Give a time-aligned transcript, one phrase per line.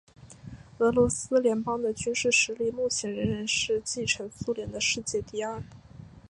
[0.79, 5.61] 俄罗斯联邦的军事实力目前仍然是继承苏联的世界第二。